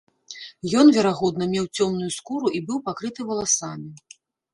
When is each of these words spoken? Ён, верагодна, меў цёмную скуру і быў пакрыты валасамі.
Ён, 0.83 0.87
верагодна, 0.95 1.45
меў 1.51 1.67
цёмную 1.77 2.09
скуру 2.15 2.47
і 2.61 2.63
быў 2.71 2.81
пакрыты 2.87 3.21
валасамі. 3.29 3.91